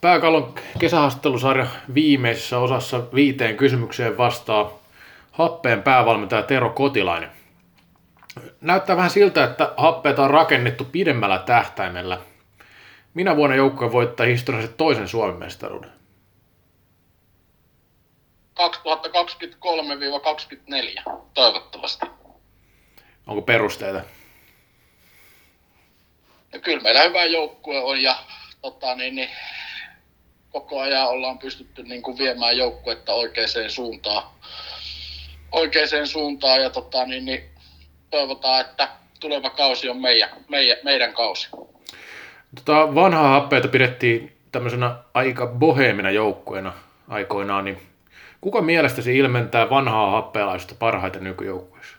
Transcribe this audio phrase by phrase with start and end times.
[0.00, 4.72] Pääkallon kesähaastattelusarja viimeisessä osassa viiteen kysymykseen vastaa
[5.32, 7.30] happeen päävalmentaja Tero Kotilainen.
[8.60, 12.18] Näyttää vähän siltä, että happeita on rakennettu pidemmällä tähtäimellä.
[13.14, 15.90] Minä vuonna joukkue voittaa historiallisesti toisen Suomen mestaruuden?
[18.60, 18.62] 2023-2024,
[21.34, 22.06] toivottavasti.
[23.26, 24.00] Onko perusteita?
[26.52, 28.16] No kyllä meillä hyvä joukkue on ja
[28.64, 29.28] tota, niin, niin,
[30.50, 34.22] koko ajan ollaan pystytty niin kuin viemään joukkuetta oikeaan suuntaan.
[35.52, 37.44] Oikeaan suuntaan ja tota, niin, niin,
[38.10, 38.88] toivotaan, että
[39.20, 41.48] tuleva kausi on meidän, meidän, meidän kausi.
[42.54, 46.72] Tota, vanhaa happeita pidettiin tämmöisenä aika boheemina joukkueena
[47.08, 47.82] aikoinaan, niin
[48.40, 51.96] kuka mielestäsi ilmentää vanhaa happealaista parhaiten nykyjoukkueessa?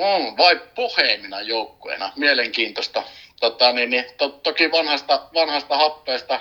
[0.00, 2.12] On, vai boheemina joukkueena?
[2.16, 3.02] Mielenkiintoista.
[3.40, 6.40] Tota, niin, niin, to, toki vanhasta, vanhasta happeesta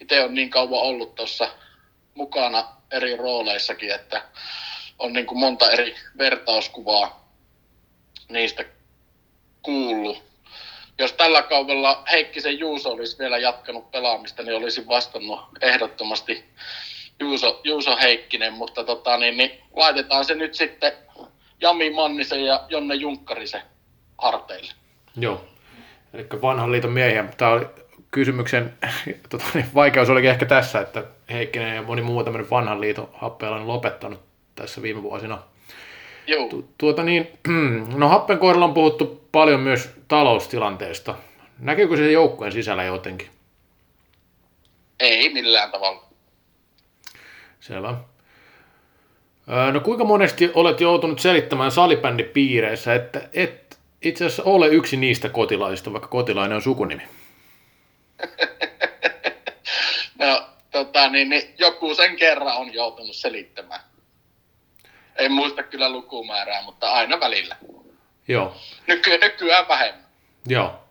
[0.00, 1.48] itse on niin kauan ollut tuossa
[2.14, 4.22] mukana eri rooleissakin, että
[4.98, 7.28] on niin kuin monta eri vertauskuvaa
[8.28, 8.64] niistä
[9.62, 10.22] kuullut.
[10.98, 16.44] Jos tällä kaudella Heikkisen Juuso olisi vielä jatkanut pelaamista, niin olisin vastannut ehdottomasti
[17.20, 20.92] Juuso, Juuso Heikkinen, mutta tota, niin, niin, laitetaan se nyt sitten
[21.60, 23.62] Jami Mannisen ja Jonne Junkkarisen
[24.18, 24.72] harteille.
[25.16, 25.44] Joo,
[26.14, 27.24] eli vanhan liiton miehiä.
[27.36, 27.66] Tämä oli
[28.10, 28.74] kysymyksen
[29.30, 33.56] tota, niin vaikeus olikin ehkä tässä, että Heikkinen ja moni muu tämmöinen vanhan liiton happeella
[33.56, 34.20] on lopettanut
[34.54, 35.42] tässä viime vuosina.
[36.26, 36.48] Joo.
[36.48, 37.28] Tu- tuota niin,
[37.96, 41.14] no Happen kohdalla on puhuttu paljon myös taloustilanteesta.
[41.58, 43.28] Näkyykö se joukkueen sisällä jotenkin?
[45.00, 46.04] Ei millään tavalla.
[47.60, 47.96] Selvä.
[49.72, 55.92] No kuinka monesti olet joutunut selittämään salibändipiireissä, että et itse asiassa ole yksi niistä kotilaisista,
[55.92, 57.02] vaikka kotilainen on sukunimi?
[60.18, 63.80] no, tota, niin, niin, joku sen kerran on joutunut selittämään.
[65.16, 67.56] En muista kyllä lukumäärää, mutta aina välillä.
[68.28, 68.56] Joo.
[68.86, 70.04] Nyky- nykyään vähemmän.
[70.46, 70.83] Joo.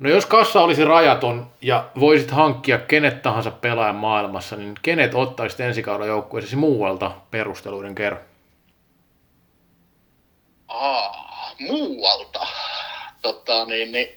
[0.00, 5.60] No jos kassa olisi rajaton ja voisit hankkia kenet tahansa pelaajan maailmassa, niin kenet ottaisit
[5.60, 8.22] ensi kauden joukkueesi muualta perusteluiden kerran?
[10.68, 12.46] Aa, muualta.
[13.22, 14.08] Tota, niin, niin.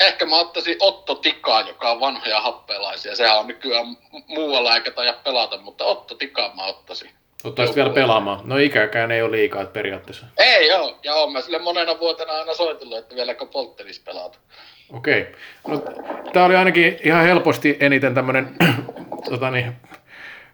[0.00, 3.16] Ehkä mä ottaisin Otto Tikaa, joka on vanhoja happeelaisia.
[3.16, 3.86] Sehän on nykyään
[4.26, 7.10] muualla eikä taida pelata, mutta Otto Tikaa mä ottaisin.
[7.44, 8.40] Ottaisit vielä pelaamaan.
[8.44, 10.26] No ikäkään ei ole liikaa että periaatteessa.
[10.38, 14.38] Ei joo, ja olen mä sille monena vuotena aina soitellut, että vieläkö polttelis pelata.
[14.92, 15.26] Okei.
[15.68, 15.82] No,
[16.32, 18.56] tämä oli ainakin ihan helposti eniten tämmöinen
[19.30, 19.72] tota niin,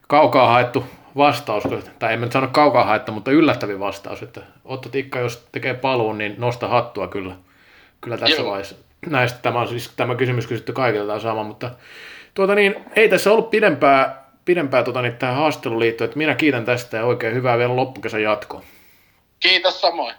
[0.08, 0.84] kaukaa haettu
[1.16, 1.64] vastaus,
[1.98, 6.18] tai en nyt sano kaukaa haettu, mutta yllättävin vastaus, että Otto Tikka, jos tekee paluun,
[6.18, 7.34] niin nosta hattua kyllä,
[8.00, 8.50] kyllä tässä Joo.
[8.50, 8.76] vaiheessa.
[9.06, 11.70] Näistä tämä on siis tämä kysymys kysytty kaikilta sama, mutta
[12.34, 16.64] tuota niin, ei tässä ollut pidempää pidempää tota, niin, tähän haastatteluun liittyen, että minä kiitän
[16.64, 18.62] tästä ja oikein hyvää vielä loppukesän jatkoa.
[19.40, 20.14] Kiitos samoin.